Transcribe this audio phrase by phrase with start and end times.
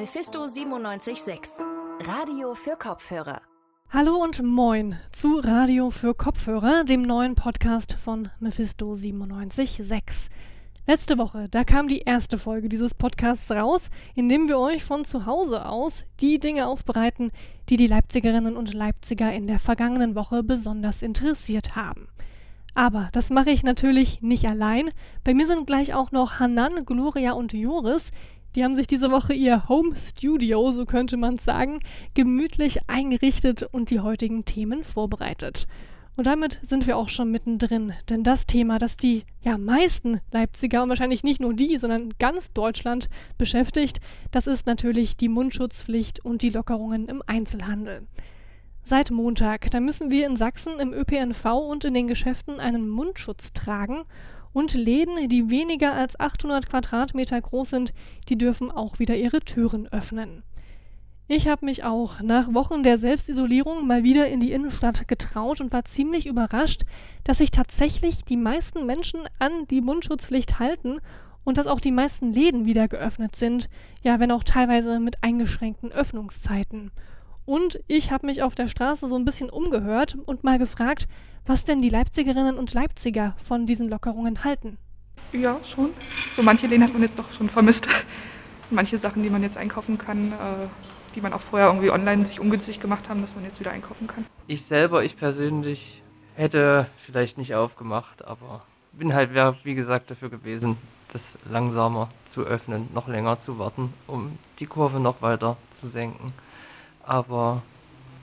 [0.00, 1.66] Mephisto 976,
[2.06, 3.42] Radio für Kopfhörer.
[3.90, 10.30] Hallo und moin zu Radio für Kopfhörer, dem neuen Podcast von Mephisto 976.
[10.86, 15.04] Letzte Woche, da kam die erste Folge dieses Podcasts raus, in dem wir euch von
[15.04, 17.30] zu Hause aus die Dinge aufbereiten,
[17.68, 22.08] die die Leipzigerinnen und Leipziger in der vergangenen Woche besonders interessiert haben.
[22.74, 24.92] Aber das mache ich natürlich nicht allein.
[25.24, 28.12] Bei mir sind gleich auch noch Hanan, Gloria und Joris.
[28.56, 31.78] Die haben sich diese Woche ihr Home Studio, so könnte man sagen,
[32.14, 35.68] gemütlich eingerichtet und die heutigen Themen vorbereitet.
[36.16, 40.82] Und damit sind wir auch schon mittendrin, denn das Thema, das die ja meisten Leipziger
[40.82, 44.00] und wahrscheinlich nicht nur die, sondern ganz Deutschland beschäftigt,
[44.32, 48.02] das ist natürlich die Mundschutzpflicht und die Lockerungen im Einzelhandel.
[48.82, 53.52] Seit Montag, da müssen wir in Sachsen im ÖPNV und in den Geschäften einen Mundschutz
[53.52, 54.02] tragen
[54.52, 57.92] und Läden, die weniger als 800 Quadratmeter groß sind,
[58.28, 60.42] die dürfen auch wieder ihre Türen öffnen.
[61.32, 65.72] Ich habe mich auch nach Wochen der Selbstisolierung mal wieder in die Innenstadt getraut und
[65.72, 66.82] war ziemlich überrascht,
[67.22, 70.98] dass sich tatsächlich die meisten Menschen an die Mundschutzpflicht halten
[71.44, 73.68] und dass auch die meisten Läden wieder geöffnet sind,
[74.02, 76.90] ja, wenn auch teilweise mit eingeschränkten Öffnungszeiten.
[77.44, 81.06] Und ich habe mich auf der Straße so ein bisschen umgehört und mal gefragt,
[81.46, 84.78] was denn die Leipzigerinnen und Leipziger von diesen Lockerungen halten.
[85.32, 85.90] Ja, schon.
[86.34, 87.88] So manche Läden hat man jetzt doch schon vermisst.
[88.70, 90.68] Manche Sachen, die man jetzt einkaufen kann, äh,
[91.14, 94.06] die man auch vorher irgendwie online sich ungünstig gemacht haben, dass man jetzt wieder einkaufen
[94.06, 94.26] kann.
[94.46, 96.02] Ich selber, ich persönlich
[96.36, 99.30] hätte vielleicht nicht aufgemacht, aber bin halt,
[99.64, 100.76] wie gesagt, dafür gewesen,
[101.12, 106.32] das langsamer zu öffnen, noch länger zu warten, um die Kurve noch weiter zu senken
[107.10, 107.62] aber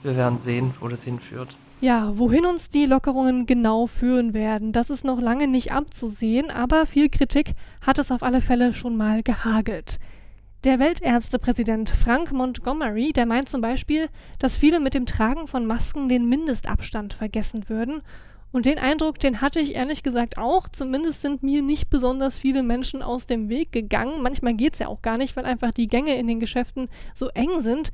[0.02, 1.56] wir werden sehen, wo das hinführt.
[1.80, 6.86] Ja, wohin uns die Lockerungen genau führen werden, das ist noch lange nicht abzusehen, aber
[6.86, 7.54] viel Kritik
[7.86, 10.00] hat es auf alle Fälle schon mal gehagelt.
[10.64, 14.08] Der Weltärztepräsident Frank Montgomery, der meint zum Beispiel,
[14.40, 18.02] dass viele mit dem Tragen von Masken den Mindestabstand vergessen würden.
[18.50, 20.68] Und den Eindruck, den hatte ich ehrlich gesagt auch.
[20.68, 24.20] Zumindest sind mir nicht besonders viele Menschen aus dem Weg gegangen.
[24.20, 27.28] Manchmal geht es ja auch gar nicht, weil einfach die Gänge in den Geschäften so
[27.28, 27.92] eng sind.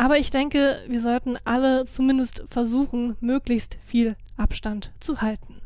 [0.00, 5.56] Aber ich denke, wir sollten alle zumindest versuchen, möglichst viel Abstand zu halten.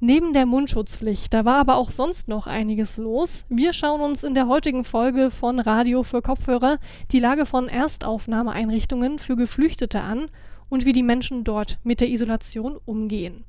[0.00, 3.46] Neben der Mundschutzpflicht, da war aber auch sonst noch einiges los.
[3.48, 6.78] Wir schauen uns in der heutigen Folge von Radio für Kopfhörer
[7.10, 10.28] die Lage von Erstaufnahmeeinrichtungen für Geflüchtete an
[10.68, 13.46] und wie die Menschen dort mit der Isolation umgehen.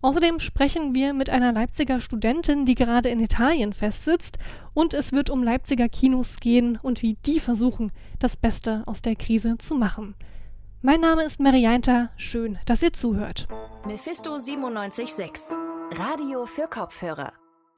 [0.00, 4.38] Außerdem sprechen wir mit einer Leipziger Studentin, die gerade in Italien festsitzt,
[4.72, 9.16] und es wird um Leipziger Kinos gehen und wie die versuchen, das Beste aus der
[9.16, 10.14] Krise zu machen.
[10.82, 13.48] Mein Name ist Marianta, schön, dass ihr zuhört.
[13.84, 15.56] Mephisto 976,
[15.96, 17.32] Radio für Kopfhörer.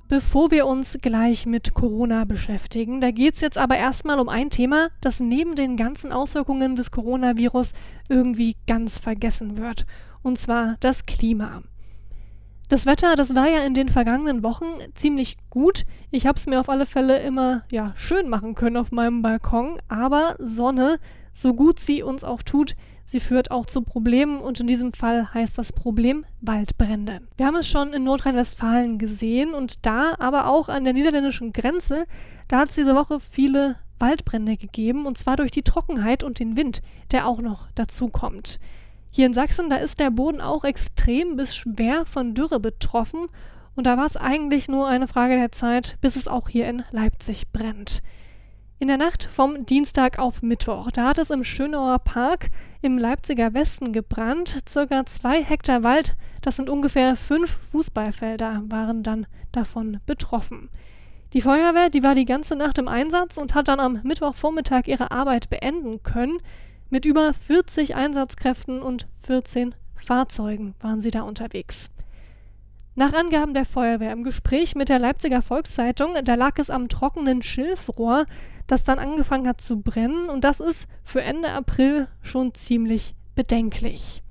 [0.06, 4.50] Bevor wir uns gleich mit Corona beschäftigen, da geht es jetzt aber erstmal um ein
[4.50, 7.72] Thema, das neben den ganzen Auswirkungen des Coronavirus
[8.10, 9.86] irgendwie ganz vergessen wird,
[10.22, 11.62] und zwar das Klima.
[12.70, 14.64] Das Wetter, das war ja in den vergangenen Wochen
[14.94, 15.84] ziemlich gut.
[16.12, 19.82] Ich habe es mir auf alle Fälle immer ja schön machen können auf meinem Balkon,
[19.88, 21.00] aber Sonne,
[21.32, 25.34] so gut sie uns auch tut, sie führt auch zu Problemen und in diesem Fall
[25.34, 27.22] heißt das Problem Waldbrände.
[27.36, 32.06] Wir haben es schon in Nordrhein-Westfalen gesehen und da, aber auch an der niederländischen Grenze,
[32.46, 36.56] da hat es diese Woche viele Waldbrände gegeben und zwar durch die Trockenheit und den
[36.56, 38.60] Wind, der auch noch dazu kommt.
[39.12, 43.26] Hier in Sachsen, da ist der Boden auch extrem bis schwer von Dürre betroffen
[43.74, 46.84] und da war es eigentlich nur eine Frage der Zeit, bis es auch hier in
[46.92, 48.02] Leipzig brennt.
[48.78, 52.50] In der Nacht vom Dienstag auf Mittwoch, da hat es im Schönauer Park
[52.82, 54.60] im Leipziger Westen gebrannt.
[54.68, 60.70] Circa zwei Hektar Wald, das sind ungefähr fünf Fußballfelder, waren dann davon betroffen.
[61.32, 65.10] Die Feuerwehr, die war die ganze Nacht im Einsatz und hat dann am Mittwochvormittag ihre
[65.10, 66.38] Arbeit beenden können.
[66.92, 71.88] Mit über 40 Einsatzkräften und 14 Fahrzeugen waren sie da unterwegs.
[72.96, 77.42] Nach Angaben der Feuerwehr im Gespräch mit der Leipziger Volkszeitung, da lag es am trockenen
[77.42, 78.26] Schilfrohr,
[78.66, 84.24] das dann angefangen hat zu brennen und das ist für Ende April schon ziemlich bedenklich.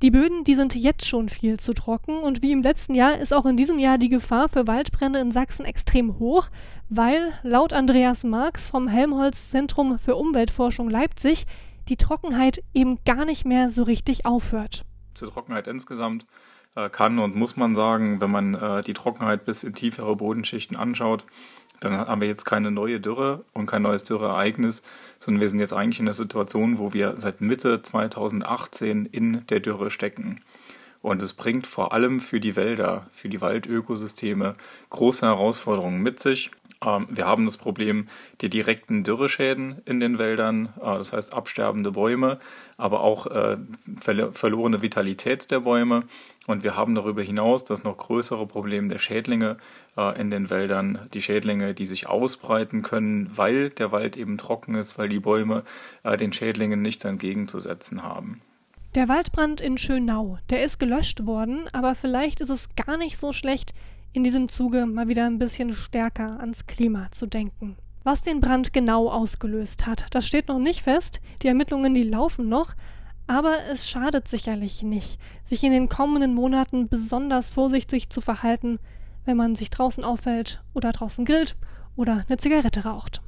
[0.00, 3.34] Die Böden, die sind jetzt schon viel zu trocken und wie im letzten Jahr ist
[3.34, 6.48] auch in diesem Jahr die Gefahr für Waldbrände in Sachsen extrem hoch,
[6.90, 11.46] weil laut Andreas Marx vom Helmholtz Zentrum für Umweltforschung Leipzig
[11.88, 14.84] die Trockenheit eben gar nicht mehr so richtig aufhört.
[15.14, 16.26] Zur Trockenheit insgesamt
[16.74, 20.76] äh, kann und muss man sagen, wenn man äh, die Trockenheit bis in tiefere Bodenschichten
[20.76, 21.24] anschaut,
[21.78, 24.82] dann haben wir jetzt keine neue Dürre und kein neues Dürreereignis,
[25.18, 29.60] sondern wir sind jetzt eigentlich in der Situation, wo wir seit Mitte 2018 in der
[29.60, 30.42] Dürre stecken.
[31.02, 34.56] Und es bringt vor allem für die Wälder, für die Waldökosysteme
[34.90, 36.50] große Herausforderungen mit sich.
[36.84, 38.08] Ähm, wir haben das Problem
[38.40, 42.38] der direkten Dürreschäden in den Wäldern, äh, das heißt absterbende Bäume,
[42.76, 43.58] aber auch äh,
[44.00, 46.04] verlorene Vitalität der Bäume.
[46.46, 49.58] Und wir haben darüber hinaus das noch größere Problem der Schädlinge
[49.96, 51.06] äh, in den Wäldern.
[51.12, 55.64] Die Schädlinge, die sich ausbreiten können, weil der Wald eben trocken ist, weil die Bäume
[56.18, 58.40] den Schädlingen nichts entgegenzusetzen haben.
[58.94, 63.32] Der Waldbrand in Schönau, der ist gelöscht worden, aber vielleicht ist es gar nicht so
[63.32, 63.72] schlecht,
[64.12, 67.76] in diesem Zuge mal wieder ein bisschen stärker ans Klima zu denken.
[68.02, 71.20] Was den Brand genau ausgelöst hat, das steht noch nicht fest.
[71.42, 72.74] Die Ermittlungen, die laufen noch.
[73.26, 78.80] Aber es schadet sicherlich nicht, sich in den kommenden Monaten besonders vorsichtig zu verhalten,
[79.24, 81.56] wenn man sich draußen aufhält oder draußen grillt
[81.94, 83.22] oder eine Zigarette raucht.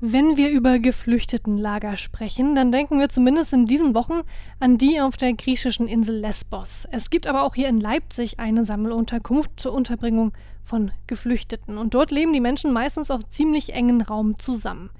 [0.00, 4.20] Wenn wir über Geflüchtetenlager sprechen, dann denken wir zumindest in diesen Wochen
[4.60, 6.86] an die auf der griechischen Insel Lesbos.
[6.92, 11.78] Es gibt aber auch hier in Leipzig eine Sammelunterkunft zur Unterbringung von Geflüchteten.
[11.78, 14.90] Und dort leben die Menschen meistens auf ziemlich engen Raum zusammen.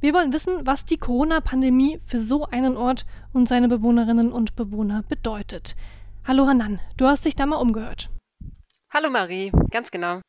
[0.00, 3.04] Wir wollen wissen, was die Corona-Pandemie für so einen Ort
[3.34, 5.76] und seine Bewohnerinnen und Bewohner bedeutet.
[6.26, 8.08] Hallo Hanan, du hast dich da mal umgehört.
[8.90, 10.22] Hallo Marie, ganz genau.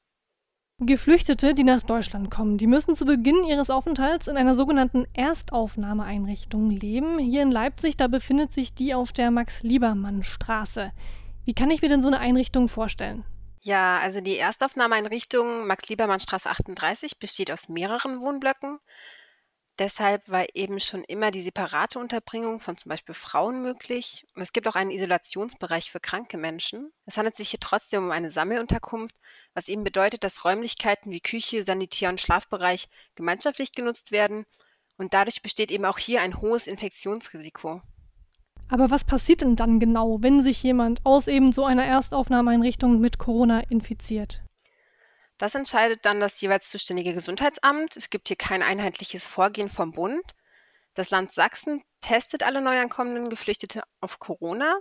[0.79, 6.69] Geflüchtete, die nach Deutschland kommen, die müssen zu Beginn ihres Aufenthalts in einer sogenannten Erstaufnahmeeinrichtung
[6.69, 7.17] leben.
[7.17, 10.91] Hier in Leipzig, da befindet sich die auf der Max-Liebermann-Straße.
[11.45, 13.25] Wie kann ich mir denn so eine Einrichtung vorstellen?
[13.61, 18.77] Ja, also die Erstaufnahmeeinrichtung Max-Liebermann-Straße 38 besteht aus mehreren Wohnblöcken.
[19.79, 24.25] Deshalb war eben schon immer die separate Unterbringung von zum Beispiel Frauen möglich.
[24.35, 26.91] Und es gibt auch einen Isolationsbereich für kranke Menschen.
[27.05, 29.15] Es handelt sich hier trotzdem um eine Sammelunterkunft,
[29.53, 34.45] was eben bedeutet, dass Räumlichkeiten wie Küche, Sanitär- und Schlafbereich gemeinschaftlich genutzt werden.
[34.97, 37.81] Und dadurch besteht eben auch hier ein hohes Infektionsrisiko.
[38.69, 43.19] Aber was passiert denn dann genau, wenn sich jemand aus eben so einer Erstaufnahmeeinrichtung mit
[43.19, 44.41] Corona infiziert?
[45.37, 47.95] Das entscheidet dann das jeweils zuständige Gesundheitsamt.
[47.95, 50.23] Es gibt hier kein einheitliches Vorgehen vom Bund.
[50.95, 54.79] Das Land Sachsen testet alle neuankommenden Geflüchtete auf Corona.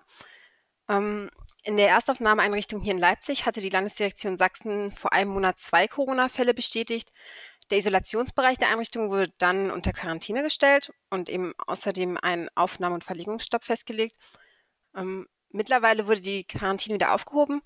[0.88, 1.31] Ähm,
[1.62, 6.55] in der Erstaufnahmeeinrichtung hier in Leipzig hatte die Landesdirektion Sachsen vor einem Monat zwei Corona-Fälle
[6.55, 7.11] bestätigt.
[7.70, 13.05] Der Isolationsbereich der Einrichtung wurde dann unter Quarantäne gestellt und eben außerdem ein Aufnahme- und
[13.05, 14.17] Verlegungsstopp festgelegt.
[14.94, 17.61] Ähm, mittlerweile wurde die Quarantäne wieder aufgehoben,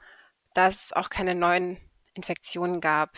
[0.55, 1.77] da es auch keine neuen
[2.15, 3.17] Infektionen gab.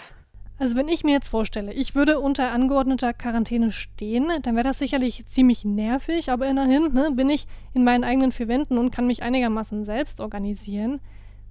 [0.59, 4.79] Also wenn ich mir jetzt vorstelle, ich würde unter angeordneter Quarantäne stehen, dann wäre das
[4.79, 9.07] sicherlich ziemlich nervig, aber immerhin ne, bin ich in meinen eigenen vier Wänden und kann
[9.07, 11.01] mich einigermaßen selbst organisieren.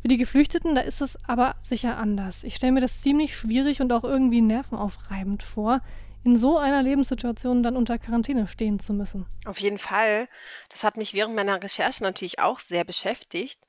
[0.01, 2.43] Für die Geflüchteten, da ist es aber sicher anders.
[2.43, 5.81] Ich stelle mir das ziemlich schwierig und auch irgendwie nervenaufreibend vor,
[6.23, 9.25] in so einer Lebenssituation dann unter Quarantäne stehen zu müssen.
[9.45, 10.27] Auf jeden Fall.
[10.69, 13.59] Das hat mich während meiner Recherche natürlich auch sehr beschäftigt.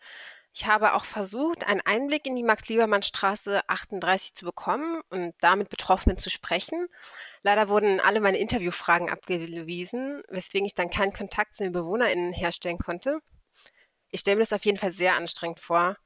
[0.55, 5.71] Ich habe auch versucht, einen Einblick in die Max-Liebermann-Straße 38 zu bekommen und da mit
[5.71, 6.89] Betroffenen zu sprechen.
[7.43, 12.77] Leider wurden alle meine Interviewfragen abgewiesen, weswegen ich dann keinen Kontakt zu den BewohnerInnen herstellen
[12.77, 13.21] konnte.
[14.11, 15.97] Ich stelle mir das auf jeden Fall sehr anstrengend vor.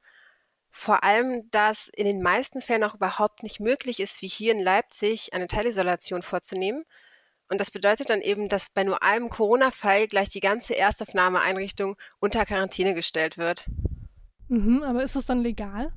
[0.71, 4.63] Vor allem, dass in den meisten Fällen auch überhaupt nicht möglich ist, wie hier in
[4.63, 6.85] Leipzig, eine Teilisolation vorzunehmen.
[7.49, 12.45] Und das bedeutet dann eben, dass bei nur einem Corona-Fall gleich die ganze Erstaufnahmeeinrichtung unter
[12.45, 13.65] Quarantäne gestellt wird.
[14.49, 15.91] Mhm, aber ist das dann legal?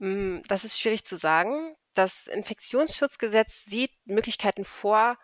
[0.00, 1.74] Hm, das ist schwierig zu sagen.
[1.94, 5.16] Das Infektionsschutzgesetz sieht Möglichkeiten vor,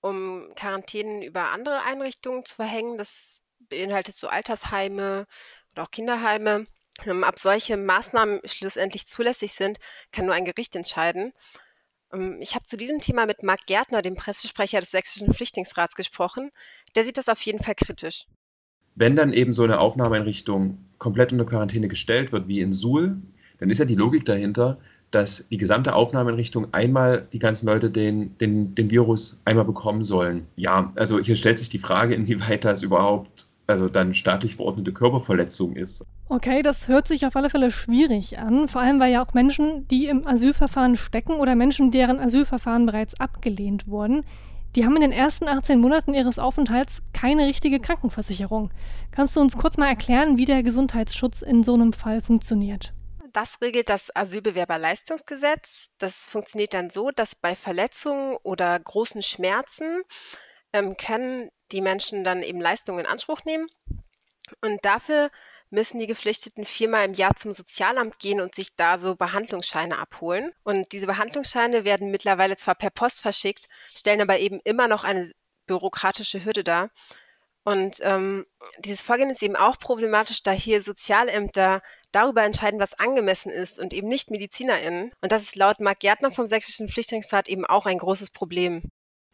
[0.00, 2.96] um Quarantänen über andere Einrichtungen zu verhängen.
[2.96, 5.26] Das beinhaltet so Altersheime
[5.72, 6.66] oder auch Kinderheime.
[7.04, 9.78] Ähm, ob solche Maßnahmen schlussendlich zulässig sind,
[10.12, 11.32] kann nur ein Gericht entscheiden.
[12.12, 16.50] Ähm, ich habe zu diesem Thema mit Marc Gärtner, dem Pressesprecher des Sächsischen Flüchtlingsrats, gesprochen.
[16.96, 18.26] Der sieht das auf jeden Fall kritisch.
[18.94, 23.18] Wenn dann eben so eine Aufnahmeeinrichtung komplett unter Quarantäne gestellt wird, wie in Suhl,
[23.58, 24.78] dann ist ja die Logik dahinter,
[25.10, 30.46] dass die gesamte Aufnahmeeinrichtung einmal die ganzen Leute den, den, den Virus einmal bekommen sollen.
[30.56, 35.76] Ja, also hier stellt sich die Frage, inwieweit das überhaupt also dann staatlich verordnete Körperverletzung
[35.76, 36.04] ist.
[36.30, 39.86] Okay, das hört sich auf alle Fälle schwierig an, vor allem weil ja auch Menschen,
[39.88, 44.24] die im Asylverfahren stecken oder Menschen, deren Asylverfahren bereits abgelehnt wurden,
[44.74, 48.72] die haben in den ersten 18 Monaten ihres Aufenthalts keine richtige Krankenversicherung.
[49.12, 52.92] Kannst du uns kurz mal erklären, wie der Gesundheitsschutz in so einem Fall funktioniert?
[53.32, 55.90] Das regelt das Asylbewerberleistungsgesetz.
[55.98, 60.02] Das funktioniert dann so, dass bei Verletzungen oder großen Schmerzen
[60.72, 63.66] ähm, können die Menschen dann eben Leistungen in Anspruch nehmen.
[64.60, 65.30] Und dafür
[65.74, 70.52] müssen die Geflüchteten viermal im Jahr zum Sozialamt gehen und sich da so Behandlungsscheine abholen.
[70.62, 75.28] Und diese Behandlungsscheine werden mittlerweile zwar per Post verschickt, stellen aber eben immer noch eine
[75.66, 76.90] bürokratische Hürde dar.
[77.64, 78.46] Und ähm,
[78.78, 83.94] dieses Vorgehen ist eben auch problematisch, da hier Sozialämter darüber entscheiden, was angemessen ist und
[83.94, 85.12] eben nicht MedizinerInnen.
[85.22, 88.82] Und das ist laut Marc Gärtner vom Sächsischen Flüchtlingsrat eben auch ein großes Problem.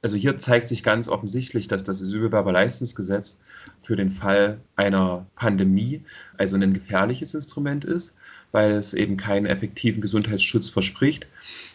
[0.03, 3.39] Also hier zeigt sich ganz offensichtlich, dass das Asylbewerberleistungsgesetz
[3.83, 6.03] für den Fall einer Pandemie
[6.39, 8.15] also ein gefährliches Instrument ist,
[8.51, 11.29] weil es eben keinen effektiven Gesundheitsschutz verspricht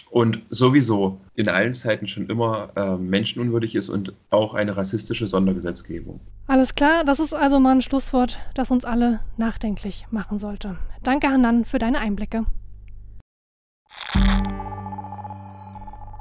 [0.10, 6.20] und sowieso in allen Zeiten schon immer äh, menschenunwürdig ist und auch eine rassistische Sondergesetzgebung.
[6.48, 10.78] Alles klar, das ist also mal ein Schlusswort, das uns alle nachdenklich machen sollte.
[11.04, 12.46] Danke, Hanan, für deine Einblicke.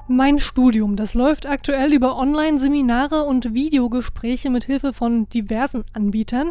[0.07, 6.51] Mein Studium, das läuft aktuell über Online-Seminare und Videogespräche mit Hilfe von diversen Anbietern.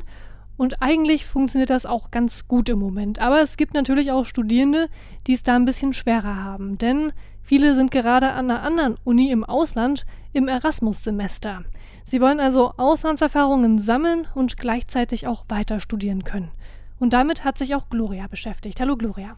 [0.58, 3.20] Und eigentlich funktioniert das auch ganz gut im Moment.
[3.20, 4.88] Aber es gibt natürlich auch Studierende,
[5.28, 6.78] die es da ein bisschen schwerer haben.
[6.78, 7.12] Denn
[7.44, 11.64] Viele sind gerade an einer anderen Uni im Ausland im Erasmus-Semester.
[12.06, 16.52] Sie wollen also Auslandserfahrungen sammeln und gleichzeitig auch weiter studieren können.
[17.00, 18.80] Und damit hat sich auch Gloria beschäftigt.
[18.80, 19.36] Hallo Gloria.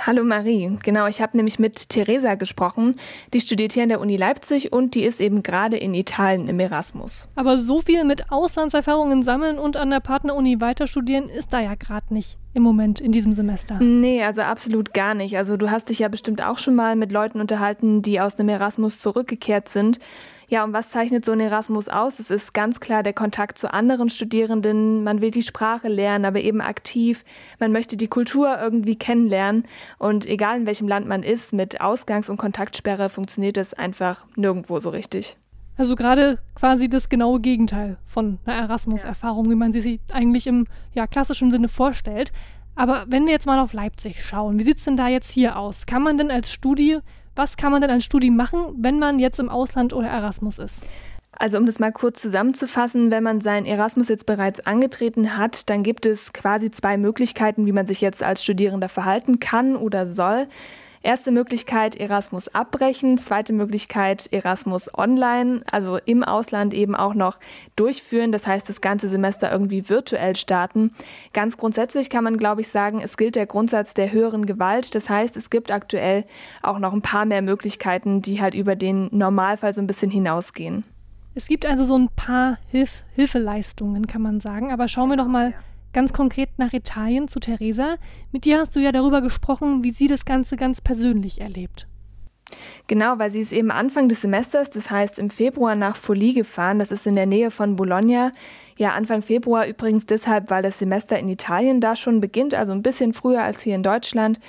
[0.00, 0.78] Hallo Marie.
[0.82, 2.96] Genau, ich habe nämlich mit Theresa gesprochen.
[3.34, 6.58] Die studiert hier an der Uni Leipzig und die ist eben gerade in Italien im
[6.58, 7.28] Erasmus.
[7.34, 11.74] Aber so viel mit Auslandserfahrungen sammeln und an der Partneruni weiter studieren ist da ja
[11.74, 13.78] gerade nicht im Moment in diesem Semester.
[13.80, 15.36] Nee, also absolut gar nicht.
[15.36, 18.48] Also du hast dich ja bestimmt auch schon mal mit Leuten unterhalten, die aus dem
[18.48, 19.98] Erasmus zurückgekehrt sind.
[20.52, 22.18] Ja, und was zeichnet so ein Erasmus aus?
[22.18, 25.02] Es ist ganz klar der Kontakt zu anderen Studierenden.
[25.02, 27.24] Man will die Sprache lernen, aber eben aktiv.
[27.58, 29.64] Man möchte die Kultur irgendwie kennenlernen.
[29.98, 34.78] Und egal in welchem Land man ist, mit Ausgangs- und Kontaktsperre funktioniert das einfach nirgendwo
[34.78, 35.38] so richtig.
[35.78, 40.66] Also gerade quasi das genaue Gegenteil von einer Erasmus-Erfahrung, wie man sie sich eigentlich im
[40.92, 42.30] ja, klassischen Sinne vorstellt.
[42.74, 45.56] Aber wenn wir jetzt mal auf Leipzig schauen, wie sieht es denn da jetzt hier
[45.56, 45.86] aus?
[45.86, 46.98] Kann man denn als Studie
[47.34, 50.82] was kann man denn als Studie machen, wenn man jetzt im Ausland oder Erasmus ist?
[51.32, 55.82] Also um das mal kurz zusammenzufassen, wenn man sein Erasmus jetzt bereits angetreten hat, dann
[55.82, 60.46] gibt es quasi zwei Möglichkeiten, wie man sich jetzt als Studierender verhalten kann oder soll.
[61.04, 67.40] Erste Möglichkeit Erasmus abbrechen, zweite Möglichkeit Erasmus online, also im Ausland eben auch noch
[67.74, 70.92] durchführen, das heißt das ganze Semester irgendwie virtuell starten.
[71.32, 75.10] Ganz grundsätzlich kann man, glaube ich, sagen, es gilt der Grundsatz der höheren Gewalt, das
[75.10, 76.24] heißt es gibt aktuell
[76.62, 80.84] auch noch ein paar mehr Möglichkeiten, die halt über den Normalfall so ein bisschen hinausgehen.
[81.34, 85.26] Es gibt also so ein paar Hilf Hilfeleistungen, kann man sagen, aber schauen wir doch
[85.26, 85.52] mal
[85.92, 87.96] ganz konkret nach Italien zu Theresa.
[88.30, 91.86] Mit ihr hast du ja darüber gesprochen, wie sie das Ganze ganz persönlich erlebt.
[92.86, 96.78] Genau, weil sie ist eben Anfang des Semesters, das heißt im Februar nach Folie gefahren.
[96.78, 98.32] Das ist in der Nähe von Bologna.
[98.76, 102.82] Ja, Anfang Februar übrigens deshalb, weil das Semester in Italien da schon beginnt, also ein
[102.82, 104.40] bisschen früher als hier in Deutschland.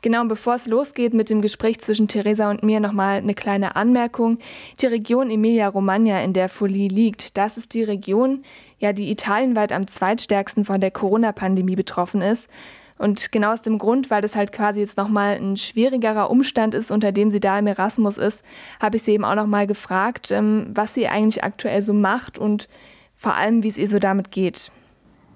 [0.00, 3.74] Genau, und bevor es losgeht mit dem Gespräch zwischen Theresa und mir, nochmal eine kleine
[3.74, 4.38] Anmerkung.
[4.80, 8.44] Die Region Emilia-Romagna, in der Folie liegt, das ist die Region,
[8.78, 12.48] ja, die italienweit am zweitstärksten von der Corona-Pandemie betroffen ist.
[12.96, 16.90] Und genau aus dem Grund, weil das halt quasi jetzt nochmal ein schwierigerer Umstand ist,
[16.90, 18.42] unter dem sie da im Erasmus ist,
[18.80, 22.68] habe ich sie eben auch nochmal gefragt, ähm, was sie eigentlich aktuell so macht und
[23.16, 24.70] vor allem, wie es ihr so damit geht.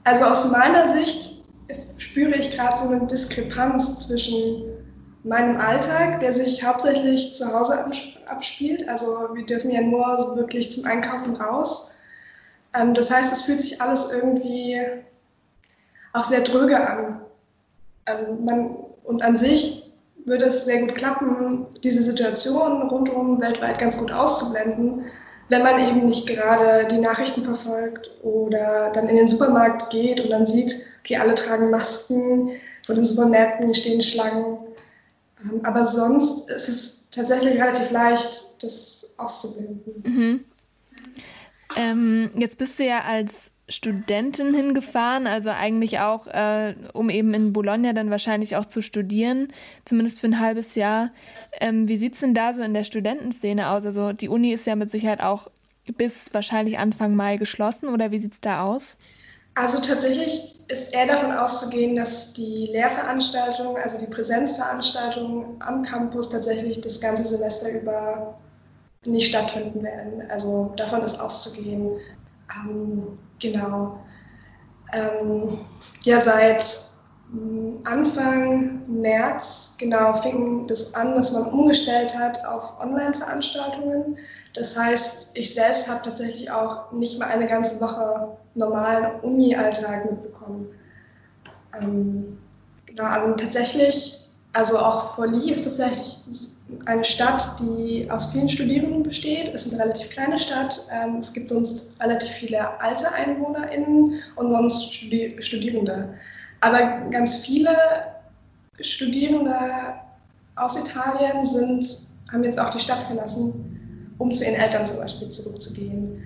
[0.05, 1.42] Also aus meiner Sicht
[1.99, 4.65] spüre ich gerade so eine Diskrepanz zwischen
[5.25, 7.87] meinem Alltag, der sich hauptsächlich zu Hause
[8.27, 8.89] abspielt.
[8.89, 11.97] Also wir dürfen ja nur so wirklich zum Einkaufen raus.
[12.75, 14.81] Ähm, das heißt, es fühlt sich alles irgendwie
[16.13, 17.21] auch sehr dröge an.
[18.05, 19.93] Also man, und an sich
[20.25, 25.05] würde es sehr gut klappen, diese Situation rundum weltweit ganz gut auszublenden,
[25.49, 30.31] wenn man eben nicht gerade die Nachrichten verfolgt oder dann in den Supermarkt geht und
[30.31, 32.51] dann sieht, okay, alle tragen Masken,
[32.85, 34.59] vor den Supermärkten stehen Schlangen.
[35.45, 40.03] Ähm, aber sonst ist es tatsächlich relativ leicht, das auszublenden.
[40.05, 40.45] Mhm.
[41.77, 47.53] Ähm, jetzt bist du ja als Studentin hingefahren, also eigentlich auch, äh, um eben in
[47.53, 49.49] Bologna dann wahrscheinlich auch zu studieren,
[49.85, 51.11] zumindest für ein halbes Jahr.
[51.61, 53.85] Ähm, wie sieht es denn da so in der Studentenszene aus?
[53.85, 55.51] Also die Uni ist ja mit Sicherheit auch
[55.97, 58.97] bis wahrscheinlich Anfang Mai geschlossen oder wie sieht es da aus?
[59.55, 66.81] Also tatsächlich ist eher davon auszugehen, dass die Lehrveranstaltungen, also die Präsenzveranstaltungen am Campus tatsächlich
[66.81, 68.39] das ganze Semester über
[69.07, 70.31] nicht stattfinden werden.
[70.31, 71.99] Also davon ist auszugehen.
[72.57, 73.99] Ähm, genau.
[74.93, 75.59] Ähm,
[76.03, 76.65] ja, seit
[77.31, 84.19] hm, Anfang März genau fing das an, dass man umgestellt hat auf Online-Veranstaltungen.
[84.55, 90.69] Das heißt, ich selbst habe tatsächlich auch nicht mal eine ganze Woche normalen Uni-Alltag mitbekommen.
[91.81, 92.39] Ähm,
[92.85, 96.52] genau, aber tatsächlich, also auch Folie ist tatsächlich
[96.87, 99.49] eine Stadt, die aus vielen Studierenden besteht.
[99.53, 100.89] Es ist eine relativ kleine Stadt.
[100.93, 106.15] Ähm, es gibt sonst relativ viele alte EinwohnerInnen und sonst Studi Studierende.
[106.61, 107.77] Aber ganz viele
[108.81, 109.55] Studierende
[110.57, 111.87] aus Italien sind,
[112.31, 116.23] haben jetzt auch die Stadt verlassen, um zu ihren Eltern zum Beispiel zurückzugehen.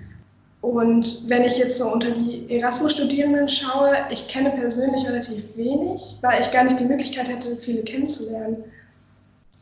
[0.61, 6.41] Und wenn ich jetzt so unter die Erasmus-Studierenden schaue, ich kenne persönlich relativ wenig, weil
[6.41, 8.63] ich gar nicht die Möglichkeit hätte, viele kennenzulernen.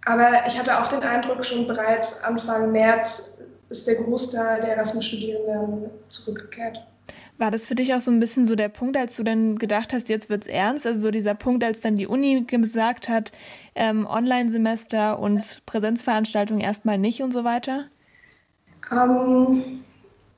[0.05, 5.89] Aber ich hatte auch den Eindruck, schon bereits Anfang März ist der Großteil der Erasmus-Studierenden
[6.07, 6.79] zurückgekehrt.
[7.37, 9.91] War das für dich auch so ein bisschen so der Punkt, als du dann gedacht
[9.91, 10.85] hast, jetzt wird es ernst?
[10.85, 13.33] Also so dieser Punkt, als dann die Uni gesagt hat,
[13.73, 17.85] ähm, Online-Semester und Präsenzveranstaltungen erstmal nicht und so weiter?
[18.89, 19.81] Ähm,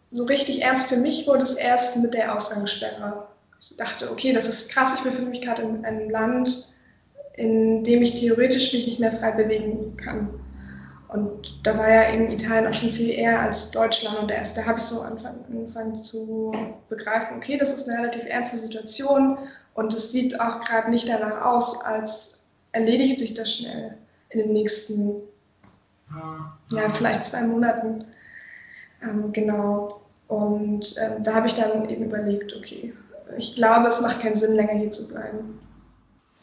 [0.10, 3.28] so richtig ernst für mich wurde es erst mit der Ausgangssperre.
[3.60, 6.74] Ich dachte, okay, das ist krass, ich befinde mich gerade in einem Land,
[7.38, 10.30] in dem ich theoretisch mich nicht mehr frei bewegen kann.
[11.08, 14.20] Und da war ja eben Italien auch schon viel eher als Deutschland.
[14.20, 16.52] Und erst da habe ich so angefangen zu
[16.90, 19.38] begreifen, okay, das ist eine relativ ernste Situation
[19.74, 23.98] und es sieht auch gerade nicht danach aus, als erledigt sich das schnell
[24.30, 25.16] in den nächsten,
[26.72, 28.06] ja, vielleicht zwei Monaten.
[29.02, 30.02] Ähm, genau.
[30.28, 32.94] Und ähm, da habe ich dann eben überlegt, okay,
[33.38, 35.60] ich glaube, es macht keinen Sinn, länger hier zu bleiben.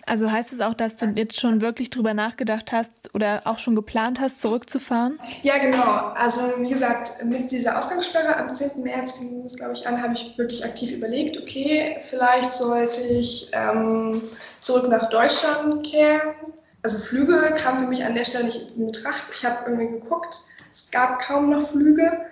[0.06, 3.74] Also heißt es auch, dass du jetzt schon wirklich drüber nachgedacht hast oder auch schon
[3.74, 5.18] geplant hast, zurückzufahren?
[5.42, 6.12] Ja, genau.
[6.14, 8.82] Also wie gesagt, mit dieser Ausgangssperre am 10.
[8.82, 13.50] März fing das, glaube ich, an, habe ich wirklich aktiv überlegt, okay, vielleicht sollte ich
[13.52, 14.20] ähm,
[14.60, 16.34] zurück nach Deutschland kehren.
[16.82, 19.26] Also Flüge kamen für mich an der Stelle nicht in Betracht.
[19.30, 20.36] Ich habe irgendwie geguckt,
[20.70, 22.26] es gab kaum noch Flüge.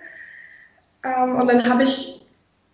[1.03, 2.22] Ähm, und dann habe ich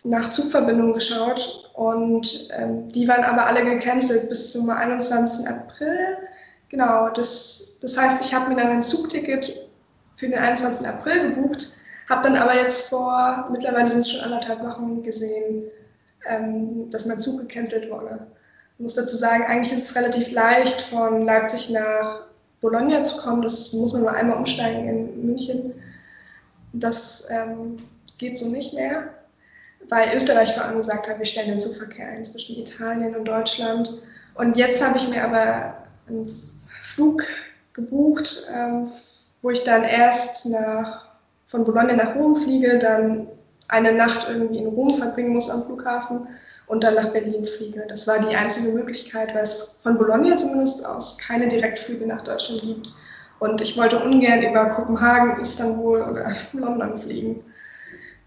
[0.04, 5.46] nach Zugverbindungen geschaut und ähm, die waren aber alle gecancelt bis zum 21.
[5.46, 6.16] April.
[6.68, 9.68] Genau, das, das heißt, ich habe mir dann ein Zugticket
[10.14, 10.86] für den 21.
[10.86, 11.74] April gebucht,
[12.08, 15.64] habe dann aber jetzt vor, mittlerweile sind es schon anderthalb Wochen gesehen,
[16.28, 18.26] ähm, dass mein Zug gecancelt wurde.
[18.78, 22.26] Ich muss dazu sagen, eigentlich ist es relativ leicht, von Leipzig nach
[22.60, 23.42] Bologna zu kommen.
[23.42, 25.74] Das muss man nur einmal umsteigen in München.
[26.72, 27.76] Das ähm,
[28.18, 29.19] geht so nicht mehr
[29.88, 33.98] weil Österreich vor allem gesagt hat, wir stellen den Zugverkehr ein zwischen Italien und Deutschland.
[34.34, 35.76] Und jetzt habe ich mir aber
[36.08, 36.26] einen
[36.80, 37.24] Flug
[37.72, 38.88] gebucht, ähm,
[39.42, 41.06] wo ich dann erst nach,
[41.46, 43.26] von Bologna nach Rom fliege, dann
[43.68, 46.26] eine Nacht irgendwie in Rom verbringen muss am Flughafen
[46.66, 47.84] und dann nach Berlin fliege.
[47.88, 52.62] Das war die einzige Möglichkeit, weil es von Bologna zumindest aus keine Direktflüge nach Deutschland
[52.62, 52.92] gibt.
[53.38, 57.42] Und ich wollte ungern über Kopenhagen, Istanbul oder London fliegen.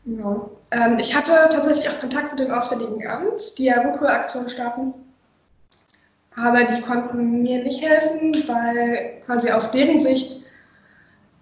[0.05, 0.51] Genau.
[0.71, 4.93] Ähm, ich hatte tatsächlich auch Kontakt mit dem Auswärtigen Amt, die ja Rückholaktion starten.
[6.35, 10.45] Aber die konnten mir nicht helfen, weil quasi aus deren Sicht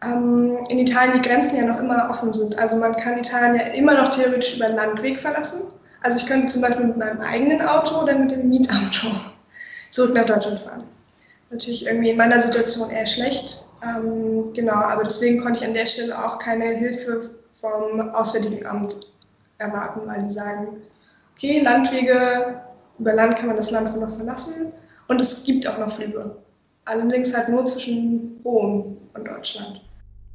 [0.03, 2.57] ähm, in Italien die Grenzen ja noch immer offen sind.
[2.59, 5.71] Also man kann Italien ja immer noch theoretisch über den Landweg verlassen.
[6.01, 9.07] Also ich könnte zum Beispiel mit meinem eigenen Auto oder mit dem Mietauto
[9.89, 10.83] zurück nach Deutschland fahren.
[11.49, 13.65] Natürlich irgendwie in meiner Situation eher schlecht.
[13.83, 18.95] Ähm, genau, aber deswegen konnte ich an der Stelle auch keine Hilfe vom Auswärtigen Amt
[19.57, 20.77] erwarten, weil die sagen,
[21.35, 22.61] okay, Landwege,
[22.99, 24.73] über Land kann man das Land noch verlassen
[25.07, 26.37] und es gibt auch noch Flüge.
[26.85, 29.81] Allerdings halt nur zwischen Rom und Deutschland.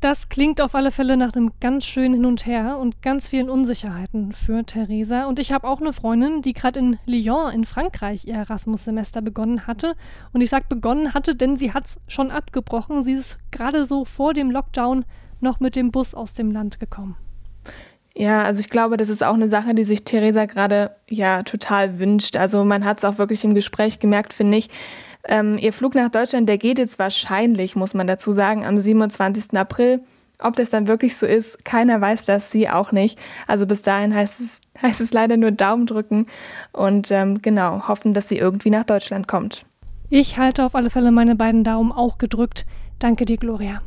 [0.01, 3.49] Das klingt auf alle Fälle nach einem ganz schönen Hin und Her und ganz vielen
[3.49, 5.25] Unsicherheiten für Theresa.
[5.25, 9.67] Und ich habe auch eine Freundin, die gerade in Lyon in Frankreich ihr Erasmus-Semester begonnen
[9.67, 9.95] hatte.
[10.35, 13.05] Und ich sage begonnen hatte, denn sie hat es schon abgebrochen.
[13.05, 15.07] Sie ist gerade so vor dem Lockdown
[15.41, 17.17] noch mit dem Bus aus dem Land gekommen.
[18.19, 21.99] Ja, also ich glaube, das ist auch eine Sache, die sich Theresa gerade ja total
[21.99, 22.37] wünscht.
[22.37, 24.71] Also man hat es auch wirklich im Gespräch gemerkt, finde ich.
[25.29, 29.57] Ähm, ihr Flug nach Deutschland, der geht jetzt wahrscheinlich, muss man dazu sagen, am 27.
[29.59, 30.01] April.
[30.39, 33.19] Ob das dann wirklich so ist, keiner weiß das, sie auch nicht.
[33.47, 36.27] Also bis dahin heißt es, heißt es leider nur Daumen drücken
[36.73, 39.65] und ähm, genau, hoffen, dass sie irgendwie nach Deutschland kommt.
[40.09, 42.65] Ich halte auf alle Fälle meine beiden Daumen auch gedrückt.
[42.99, 43.83] Danke dir, Gloria.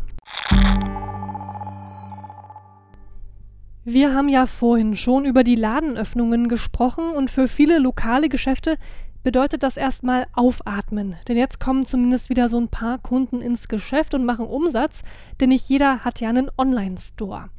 [3.91, 8.77] Wir haben ja vorhin schon über die Ladenöffnungen gesprochen und für viele lokale Geschäfte
[9.23, 11.15] bedeutet das erstmal aufatmen.
[11.27, 15.01] Denn jetzt kommen zumindest wieder so ein paar Kunden ins Geschäft und machen Umsatz,
[15.39, 17.49] denn nicht jeder hat ja einen Online-Store.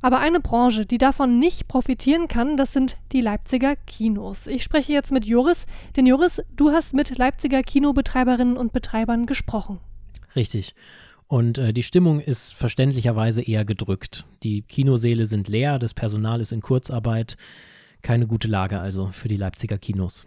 [0.00, 4.46] Aber eine Branche, die davon nicht profitieren kann, das sind die Leipziger Kinos.
[4.46, 9.78] Ich spreche jetzt mit Joris, denn Joris, du hast mit Leipziger Kinobetreiberinnen und Betreibern gesprochen.
[10.34, 10.74] Richtig.
[11.28, 14.24] Und äh, die Stimmung ist verständlicherweise eher gedrückt.
[14.42, 17.36] Die Kinosäle sind leer, das Personal ist in Kurzarbeit.
[18.02, 20.26] Keine gute Lage also für die Leipziger Kinos.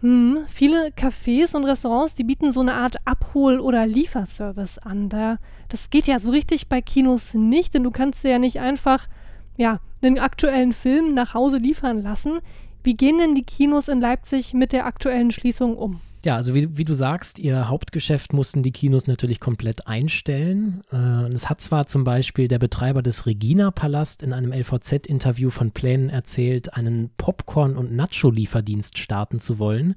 [0.00, 5.08] Hm, viele Cafés und Restaurants, die bieten so eine Art Abhol- oder Lieferservice an.
[5.08, 8.60] Da, das geht ja so richtig bei Kinos nicht, denn du kannst dir ja nicht
[8.60, 9.08] einfach
[9.56, 12.38] ja, einen aktuellen Film nach Hause liefern lassen.
[12.84, 16.00] Wie gehen denn die Kinos in Leipzig mit der aktuellen Schließung um?
[16.26, 20.82] Ja, also wie, wie, du sagst, ihr Hauptgeschäft mussten die Kinos natürlich komplett einstellen.
[20.92, 26.10] Äh, es hat zwar zum Beispiel der Betreiber des Regina-Palast in einem LVZ-Interview von Plänen
[26.10, 29.94] erzählt, einen Popcorn- und Nacho-Lieferdienst starten zu wollen.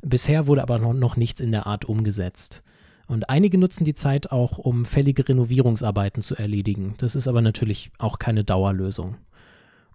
[0.00, 2.62] Bisher wurde aber noch, noch nichts in der Art umgesetzt.
[3.06, 6.94] Und einige nutzen die Zeit auch, um fällige Renovierungsarbeiten zu erledigen.
[6.96, 9.16] Das ist aber natürlich auch keine Dauerlösung.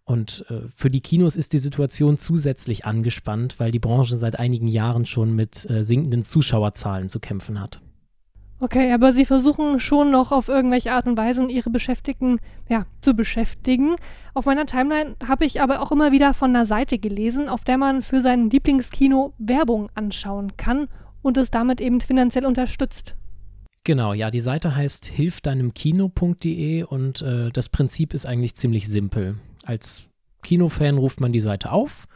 [0.04, 4.68] Und äh, für die Kinos ist die Situation zusätzlich angespannt, weil die Branche seit einigen
[4.68, 7.82] Jahren schon mit äh, sinkenden Zuschauerzahlen zu kämpfen hat.
[8.64, 13.16] Okay, aber Sie versuchen schon noch auf irgendwelche Art und Weise Ihre Beschäftigten ja, zu
[13.16, 13.96] beschäftigen.
[14.36, 17.80] Auf meiner Timeline habe ich aber auch immer wieder von einer Seite gelesen, auf der
[17.80, 20.90] man für sein Lieblingskino Werbung anschauen kann
[21.24, 23.16] und es damit eben finanziell unterstützt.
[23.84, 29.38] Genau, ja, die Seite heißt hilfdeinemkino.de und äh, das Prinzip ist eigentlich ziemlich simpel.
[29.64, 30.04] Als
[30.44, 32.08] Kinofan ruft man die Seite auf,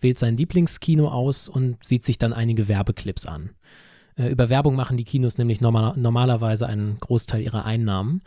[0.00, 3.50] wählt sein Lieblingskino aus und sieht sich dann einige Werbeclips an.
[4.16, 8.20] Äh, über Werbung machen die Kinos nämlich normal, normalerweise einen Großteil ihrer Einnahmen.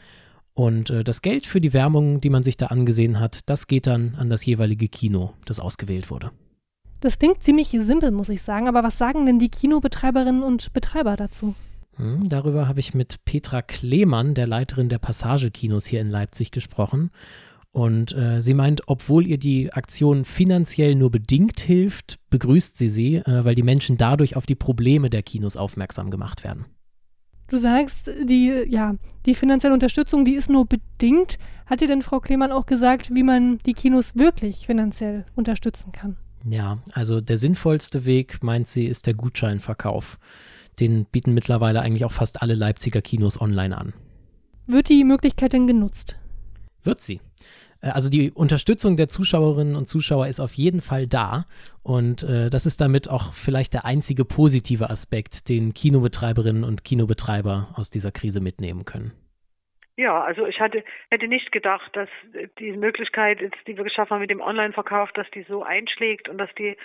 [0.53, 3.87] Und äh, das Geld für die Werbung, die man sich da angesehen hat, das geht
[3.87, 6.31] dann an das jeweilige Kino, das ausgewählt wurde.
[7.01, 11.17] Das klingt ziemlich simpel, muss ich sagen, aber was sagen denn die Kinobetreiberinnen und Betreiber
[11.17, 11.53] dazu?
[11.97, 17.11] Hm, darüber habe ich mit Petra Klemann, der Leiterin der Passagekinos hier in Leipzig, gesprochen.
[17.75, 23.15] Und äh, sie meint, obwohl ihr die Aktion finanziell nur bedingt hilft, begrüßt sie sie,
[23.17, 26.67] äh, weil die Menschen dadurch auf die Probleme der Kinos aufmerksam gemacht werden.
[27.49, 31.37] Du sagst, die, ja, die finanzielle Unterstützung, die ist nur bedingt.
[31.65, 36.15] Hat dir denn Frau Klemann auch gesagt, wie man die Kinos wirklich finanziell unterstützen kann?
[36.45, 40.17] Ja, also der sinnvollste Weg, meint sie, ist der Gutscheinverkauf.
[40.79, 43.93] Den bieten mittlerweile eigentlich auch fast alle Leipziger Kinos online an.
[44.65, 46.15] Wird die Möglichkeit denn genutzt?
[46.81, 47.19] Wird sie.
[47.85, 51.45] Äh, also die Unterstützung der Zuschauerinnen und Zuschauer ist auf jeden Fall da.
[51.83, 57.69] Und äh, das ist damit auch vielleicht der einzige positive Aspekt, den Kinobetreiberinnen und Kinobetreiber
[57.75, 59.11] aus dieser Krise mitnehmen können.
[59.97, 62.09] Ja, also ich hatte, hätte nicht gedacht, dass
[62.59, 66.49] die Möglichkeit, die wir geschaffen haben mit dem Online-Verkauf, dass die so einschlägt und dass
[66.57, 66.75] die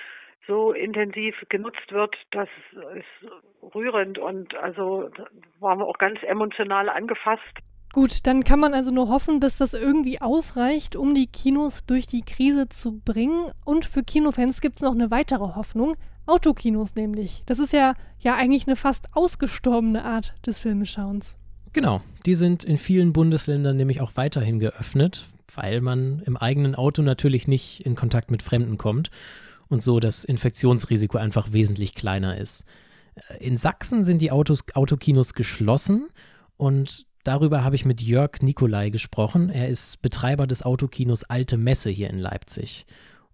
[0.47, 2.49] so intensiv genutzt wird, das
[2.95, 5.11] ist rührend und also
[5.59, 7.59] waren wir auch ganz emotional angefasst.
[7.93, 12.07] Gut, dann kann man also nur hoffen, dass das irgendwie ausreicht, um die Kinos durch
[12.07, 13.51] die Krise zu bringen.
[13.65, 15.97] Und für Kinofans gibt es noch eine weitere Hoffnung.
[16.27, 17.43] Autokinos nämlich.
[17.47, 21.35] Das ist ja, ja eigentlich eine fast ausgestorbene Art des Filmeschauens.
[21.73, 27.03] Genau, die sind in vielen Bundesländern nämlich auch weiterhin geöffnet, weil man im eigenen Auto
[27.03, 29.11] natürlich nicht in Kontakt mit Fremden kommt
[29.69, 32.65] und so das Infektionsrisiko einfach wesentlich kleiner ist.
[33.41, 36.09] In Sachsen sind die Autos, Autokinos geschlossen
[36.57, 39.51] und Darüber habe ich mit Jörg Nikolai gesprochen.
[39.51, 42.87] Er ist Betreiber des Autokinos Alte Messe hier in Leipzig.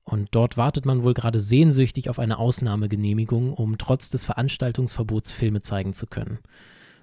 [0.03, 5.63] Und dort wartet man wohl gerade sehnsüchtig auf eine Ausnahmegenehmigung, um trotz des Veranstaltungsverbots Filme
[5.63, 6.39] zeigen zu können.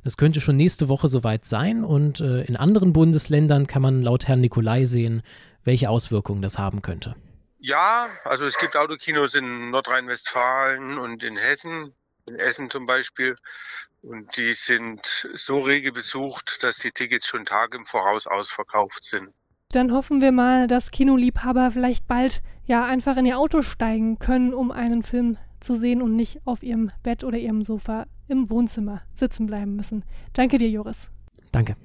[0.04, 4.28] Das könnte schon nächste Woche soweit sein und äh, in anderen Bundesländern kann man laut
[4.28, 5.22] Herrn Nikolai sehen,
[5.64, 7.16] welche Auswirkungen das haben könnte.
[7.60, 11.94] Ja, also es gibt Autokinos in Nordrhein-Westfalen und in Hessen,
[12.26, 13.38] in Essen zum Beispiel.
[14.04, 19.30] Und die sind so rege besucht, dass die Tickets schon Tage im Voraus ausverkauft sind.
[19.72, 24.54] Dann hoffen wir mal, dass Kinoliebhaber vielleicht bald ja einfach in ihr Auto steigen können,
[24.54, 29.02] um einen Film zu sehen und nicht auf ihrem Bett oder ihrem Sofa im Wohnzimmer
[29.14, 30.04] sitzen bleiben müssen.
[30.34, 31.10] Danke dir, Joris.
[31.54, 31.78] Danke.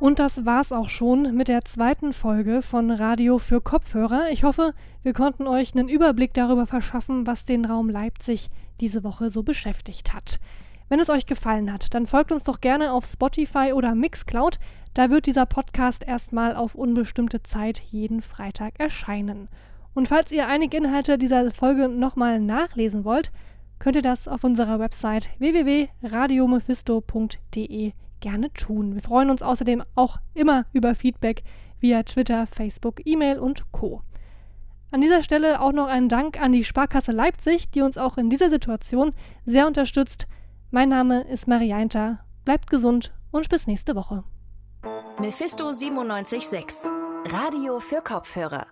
[0.00, 4.30] Und das war's auch schon mit der zweiten Folge von Radio für Kopfhörer.
[4.30, 8.48] Ich hoffe, wir konnten euch einen Überblick darüber verschaffen, was den Raum Leipzig
[8.80, 10.38] diese Woche so beschäftigt hat.
[10.88, 14.58] Wenn es euch gefallen hat, dann folgt uns doch gerne auf Spotify oder Mixcloud.
[14.92, 19.48] Da wird dieser Podcast erstmal auf unbestimmte Zeit jeden Freitag erscheinen.
[19.94, 23.30] Und falls ihr einige Inhalte dieser Folge nochmal nachlesen wollt,
[23.78, 28.94] könnt ihr das auf unserer Website www.radiomephisto.de gerne tun.
[28.94, 31.42] Wir freuen uns außerdem auch immer über Feedback
[31.80, 34.02] via Twitter, Facebook, E-Mail und Co.
[34.92, 38.28] An dieser Stelle auch noch ein Dank an die Sparkasse Leipzig, die uns auch in
[38.28, 39.12] dieser Situation
[39.46, 40.26] sehr unterstützt.
[40.70, 42.20] Mein Name ist Marianta.
[42.44, 44.24] Bleibt gesund und bis nächste Woche.
[45.20, 46.90] Mephisto 976
[47.26, 48.66] Radio für Kopfhörer.